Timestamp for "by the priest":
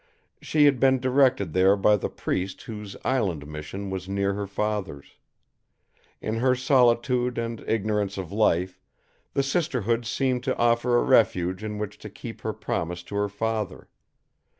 1.75-2.63